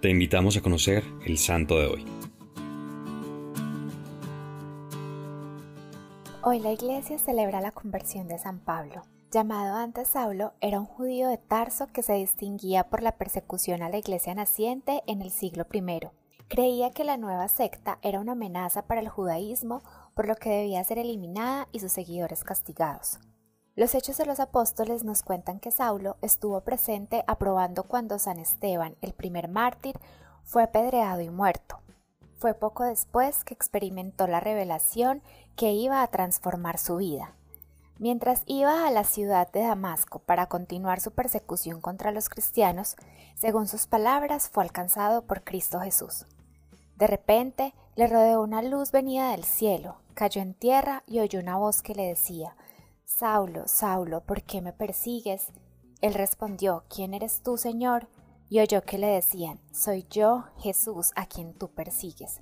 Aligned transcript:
Te 0.00 0.08
invitamos 0.08 0.56
a 0.56 0.62
conocer 0.62 1.04
el 1.26 1.36
santo 1.36 1.78
de 1.78 1.86
hoy. 1.86 2.06
Hoy 6.42 6.58
la 6.60 6.72
iglesia 6.72 7.18
celebra 7.18 7.60
la 7.60 7.72
conversión 7.72 8.26
de 8.26 8.38
San 8.38 8.60
Pablo. 8.60 9.02
Llamado 9.30 9.76
antes 9.76 10.08
Saulo, 10.08 10.54
era 10.62 10.80
un 10.80 10.86
judío 10.86 11.28
de 11.28 11.36
Tarso 11.36 11.86
que 11.88 12.02
se 12.02 12.14
distinguía 12.14 12.84
por 12.84 13.02
la 13.02 13.18
persecución 13.18 13.82
a 13.82 13.90
la 13.90 13.98
iglesia 13.98 14.34
naciente 14.34 15.02
en 15.06 15.20
el 15.20 15.30
siglo 15.30 15.66
I. 15.70 16.08
Creía 16.48 16.90
que 16.92 17.04
la 17.04 17.18
nueva 17.18 17.48
secta 17.48 17.98
era 18.00 18.20
una 18.20 18.32
amenaza 18.32 18.86
para 18.86 19.02
el 19.02 19.10
judaísmo, 19.10 19.82
por 20.14 20.26
lo 20.26 20.34
que 20.34 20.48
debía 20.48 20.82
ser 20.82 20.96
eliminada 20.96 21.68
y 21.72 21.80
sus 21.80 21.92
seguidores 21.92 22.42
castigados. 22.42 23.18
Los 23.76 23.94
hechos 23.94 24.16
de 24.16 24.26
los 24.26 24.40
apóstoles 24.40 25.04
nos 25.04 25.22
cuentan 25.22 25.60
que 25.60 25.70
Saulo 25.70 26.16
estuvo 26.22 26.60
presente 26.62 27.24
aprobando 27.26 27.84
cuando 27.84 28.18
San 28.18 28.38
Esteban, 28.38 28.96
el 29.00 29.12
primer 29.12 29.48
mártir, 29.48 29.98
fue 30.44 30.62
apedreado 30.62 31.20
y 31.20 31.30
muerto. 31.30 31.78
Fue 32.38 32.54
poco 32.54 32.84
después 32.84 33.44
que 33.44 33.54
experimentó 33.54 34.26
la 34.26 34.40
revelación 34.40 35.22
que 35.56 35.72
iba 35.72 36.02
a 36.02 36.06
transformar 36.08 36.78
su 36.78 36.96
vida. 36.96 37.34
Mientras 37.98 38.42
iba 38.46 38.86
a 38.86 38.90
la 38.90 39.04
ciudad 39.04 39.52
de 39.52 39.60
Damasco 39.60 40.20
para 40.20 40.46
continuar 40.46 41.00
su 41.00 41.10
persecución 41.10 41.80
contra 41.80 42.12
los 42.12 42.28
cristianos, 42.30 42.96
según 43.36 43.68
sus 43.68 43.86
palabras, 43.86 44.48
fue 44.48 44.64
alcanzado 44.64 45.22
por 45.22 45.44
Cristo 45.44 45.80
Jesús. 45.80 46.26
De 46.96 47.06
repente 47.06 47.74
le 47.94 48.06
rodeó 48.06 48.42
una 48.42 48.62
luz 48.62 48.90
venida 48.90 49.30
del 49.32 49.44
cielo, 49.44 49.96
cayó 50.14 50.40
en 50.40 50.54
tierra 50.54 51.02
y 51.06 51.20
oyó 51.20 51.40
una 51.40 51.56
voz 51.56 51.82
que 51.82 51.94
le 51.94 52.06
decía, 52.06 52.56
Saulo, 53.16 53.64
Saulo, 53.66 54.22
¿por 54.22 54.42
qué 54.44 54.62
me 54.62 54.72
persigues? 54.72 55.48
Él 56.00 56.14
respondió, 56.14 56.84
¿quién 56.88 57.12
eres 57.12 57.42
tú, 57.42 57.58
Señor? 57.58 58.08
Y 58.48 58.60
oyó 58.60 58.82
que 58.82 58.96
le 58.96 59.08
decían, 59.08 59.60
Soy 59.72 60.06
yo, 60.08 60.44
Jesús, 60.58 61.10
a 61.16 61.26
quien 61.26 61.52
tú 61.52 61.68
persigues. 61.68 62.40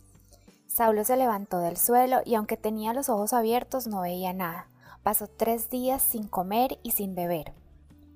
Saulo 0.68 1.02
se 1.04 1.16
levantó 1.16 1.58
del 1.58 1.78
suelo 1.78 2.20
y 2.24 2.36
aunque 2.36 2.56
tenía 2.56 2.92
los 2.92 3.08
ojos 3.08 3.32
abiertos 3.32 3.88
no 3.88 4.02
veía 4.02 4.32
nada. 4.32 4.68
Pasó 5.02 5.26
tres 5.26 5.68
días 5.70 6.02
sin 6.02 6.28
comer 6.28 6.78
y 6.84 6.92
sin 6.92 7.16
beber. 7.16 7.54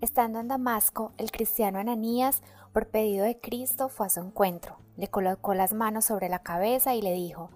Estando 0.00 0.38
en 0.38 0.46
Damasco, 0.46 1.12
el 1.16 1.32
cristiano 1.32 1.80
Ananías, 1.80 2.42
por 2.72 2.86
pedido 2.86 3.24
de 3.24 3.40
Cristo, 3.40 3.88
fue 3.88 4.06
a 4.06 4.10
su 4.10 4.20
encuentro, 4.20 4.76
le 4.96 5.08
colocó 5.08 5.54
las 5.54 5.72
manos 5.72 6.04
sobre 6.04 6.28
la 6.28 6.40
cabeza 6.40 6.94
y 6.94 7.02
le 7.02 7.12
dijo, 7.12 7.50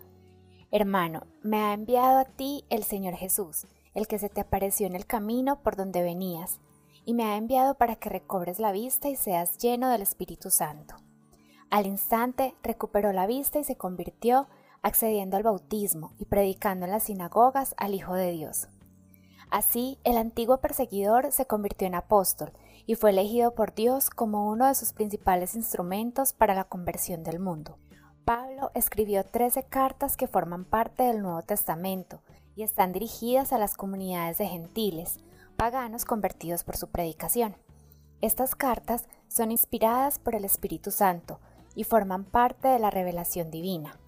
Hermano, 0.73 1.27
me 1.43 1.59
ha 1.59 1.75
enviado 1.75 2.19
a 2.19 2.25
ti 2.25 2.65
el 2.71 2.83
Señor 2.83 3.15
Jesús 3.15 3.67
el 3.97 4.07
que 4.07 4.19
se 4.19 4.29
te 4.29 4.43
apareció 4.43 4.87
en 4.87 4.95
el 4.95 5.07
camino 5.07 5.63
por 5.63 5.75
donde 5.75 6.03
venías, 6.03 6.61
y 7.07 7.15
me 7.15 7.25
ha 7.25 7.37
enviado 7.37 7.75
para 7.75 7.97
que 7.97 8.11
recobres 8.11 8.61
la 8.61 8.71
vista 8.71 9.09
y 9.09 9.17
seas 9.17 9.57
lleno 9.59 9.89
del 9.89 10.03
Espíritu 10.03 10.51
Santo. 10.51 10.97
Al 11.71 11.87
instante 11.87 12.55
recuperó 12.63 13.13
la 13.13 13.27
vista 13.27 13.59
y 13.59 13.65
se 13.65 13.77
convirtió, 13.77 14.49
accediendo 14.83 15.37
al 15.37 15.43
bautismo 15.43 16.13
y 16.19 16.27
predicando 16.27 16.85
en 16.85 16.93
las 16.93 17.05
sinagogas 17.05 17.75
al 17.79 17.95
Hijo 17.95 18.15
de 18.15 18.31
Dios. 18.31 18.69
Así, 19.51 19.99
el 20.05 20.17
antiguo 20.17 20.59
perseguidor 20.59 21.33
se 21.33 21.47
convirtió 21.47 21.87
en 21.87 21.95
apóstol 21.95 22.53
y 22.85 22.97
fue 22.97 23.11
elegido 23.11 23.55
por 23.55 23.75
Dios 23.75 24.11
como 24.11 24.49
uno 24.49 24.67
de 24.67 24.75
sus 24.75 24.93
principales 24.93 25.55
instrumentos 25.55 26.33
para 26.33 26.55
la 26.55 26.65
conversión 26.65 27.25
del 27.25 27.41
mundo. 27.41 27.79
Pablo 28.25 28.71
escribió 28.75 29.25
trece 29.25 29.63
cartas 29.65 30.17
que 30.17 30.27
forman 30.27 30.65
parte 30.65 31.05
del 31.05 31.23
Nuevo 31.23 31.43
Testamento 31.43 32.21
y 32.57 32.63
están 32.63 32.93
dirigidas 32.93 33.53
a 33.53 33.59
las 33.59 33.77
comunidades 33.77 34.39
de 34.39 34.47
gentiles, 34.47 35.19
paganos 35.57 36.05
convertidos 36.05 36.65
por 36.65 36.77
su 36.77 36.89
predicación. 36.89 37.55
Estas 38.23 38.55
cartas 38.55 39.07
son 39.29 39.53
inspiradas 39.53 40.19
por 40.19 40.35
el 40.35 40.45
Espíritu 40.45 40.91
Santo 40.91 41.39
y 41.75 41.85
forman 41.85 42.25
parte 42.25 42.69
de 42.69 42.79
la 42.79 42.91
revelación 42.91 43.51
divina. 43.51 44.01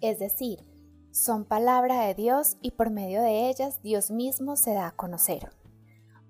Es 0.00 0.18
decir, 0.18 0.64
son 1.12 1.44
palabra 1.44 2.06
de 2.06 2.14
Dios 2.14 2.56
y 2.62 2.70
por 2.70 2.90
medio 2.90 3.20
de 3.20 3.50
ellas 3.50 3.82
Dios 3.82 4.10
mismo 4.10 4.56
se 4.56 4.72
da 4.72 4.86
a 4.86 4.96
conocer. 4.96 5.50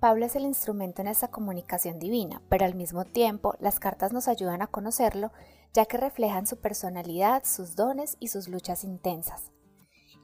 Pablo 0.01 0.27
es 0.27 0.35
el 0.35 0.43
instrumento 0.43 1.01
en 1.01 1.07
esta 1.07 1.29
comunicación 1.29 2.01
divina, 2.01 2.43
pero 2.49 2.65
al 2.65 2.75
mismo 2.75 3.05
tiempo 3.05 3.55
las 3.61 3.79
cartas 3.79 4.13
nos 4.13 4.27
ayudan 4.27 4.61
a 4.61 4.67
conocerlo 4.67 5.31
ya 5.73 5.87
que 5.87 5.97
reflejan 5.97 6.49
su 6.49 6.57
personalidad, 6.57 7.45
sus 7.45 7.77
dones 7.77 8.17
y 8.19 8.29
sus 8.29 8.49
luchas 8.49 8.83
intensas. 8.83 9.53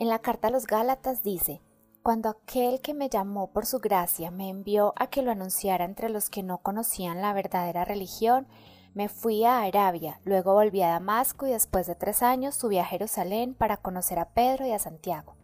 En 0.01 0.09
la 0.09 0.21
carta 0.21 0.47
a 0.47 0.51
los 0.53 0.67
Gálatas 0.67 1.25
dice, 1.25 1.61
Cuando 2.05 2.29
aquel 2.29 2.81
que 2.81 2.95
me 2.95 3.09
llamó 3.09 3.51
por 3.51 3.67
su 3.67 3.81
gracia 3.81 4.31
me 4.31 4.49
envió 4.49 4.93
a 4.95 5.09
que 5.09 5.23
lo 5.23 5.33
anunciara 5.33 5.85
entre 5.85 6.09
los 6.09 6.31
que 6.31 6.45
no 6.45 6.59
conocían 6.59 7.21
la 7.21 7.33
verdadera 7.33 7.85
religión, 7.85 8.47
me 8.95 9.09
fui 9.09 9.45
a 9.45 9.63
Arabia, 9.63 10.21
luego 10.25 10.55
volví 10.55 10.83
a 10.83 10.91
Damasco 10.91 11.49
y 11.49 11.51
después 11.51 11.89
de 11.89 11.97
tres 11.97 12.23
años 12.23 12.55
subí 12.55 12.79
a 12.79 12.85
Jerusalén 12.85 13.55
para 13.55 13.77
conocer 13.77 14.21
a 14.21 14.29
Pedro 14.31 14.67
y 14.67 14.71
a 14.71 14.79
Santiago. 14.79 15.35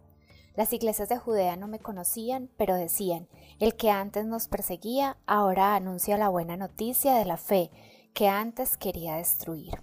Las 0.54 0.72
iglesias 0.72 1.08
de 1.08 1.18
Judea 1.18 1.56
no 1.56 1.66
me 1.66 1.80
conocían, 1.80 2.48
pero 2.56 2.76
decían, 2.76 3.26
el 3.58 3.74
que 3.74 3.90
antes 3.90 4.24
nos 4.24 4.46
perseguía, 4.46 5.16
ahora 5.26 5.74
anuncia 5.74 6.16
la 6.16 6.28
buena 6.28 6.56
noticia 6.56 7.14
de 7.14 7.24
la 7.24 7.38
fe 7.38 7.72
que 8.12 8.28
antes 8.28 8.76
quería 8.76 9.16
destruir. 9.16 9.80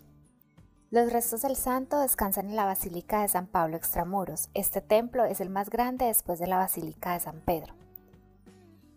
Los 0.91 1.13
restos 1.13 1.43
del 1.43 1.55
santo 1.55 2.01
descansan 2.01 2.49
en 2.49 2.57
la 2.57 2.65
Basílica 2.65 3.21
de 3.21 3.29
San 3.29 3.47
Pablo 3.47 3.77
Extramuros. 3.77 4.49
Este 4.53 4.81
templo 4.81 5.23
es 5.23 5.39
el 5.39 5.49
más 5.49 5.69
grande 5.69 6.03
después 6.03 6.37
de 6.37 6.47
la 6.47 6.57
Basílica 6.57 7.13
de 7.13 7.21
San 7.21 7.39
Pedro. 7.39 7.73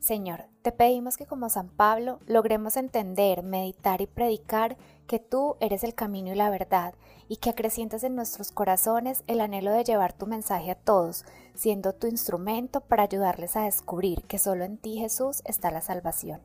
Señor, 0.01 0.47
te 0.63 0.73
pedimos 0.73 1.17
que 1.17 1.25
como 1.25 1.49
San 1.49 1.69
Pablo 1.69 2.19
logremos 2.27 2.77
entender, 2.77 3.45
meditar 3.45 4.01
y 4.01 4.09
predicar 4.09 4.77
que 5.07 5.21
tú 5.21 5.55
eres 5.61 5.85
el 5.85 5.95
camino 5.95 6.33
y 6.33 6.35
la 6.35 6.51
verdad, 6.51 6.95
y 7.29 7.37
que 7.37 7.51
acrecientes 7.51 8.03
en 8.03 8.17
nuestros 8.17 8.51
corazones 8.51 9.23
el 9.29 9.41
anhelo 9.41 9.71
de 9.71 9.85
llevar 9.85 10.15
tu 10.15 10.27
mensaje 10.27 10.73
a 10.73 10.75
todos, 10.75 11.25
siendo 11.55 11.93
tu 11.95 12.09
instrumento 12.09 12.81
para 12.81 13.05
ayudarles 13.05 13.55
a 13.55 13.67
descubrir 13.67 14.25
que 14.25 14.41
solo 14.41 14.65
en 14.65 14.79
ti 14.79 14.99
Jesús 14.99 15.43
está 15.45 15.71
la 15.71 15.81
salvación. 15.81 16.41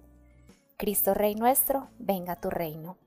Cristo 0.78 1.16
Rey 1.16 1.34
nuestro, 1.34 1.88
venga 1.98 2.36
tu 2.36 2.52
reino. 2.52 2.98